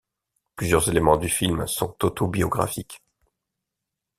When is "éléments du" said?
0.89-1.29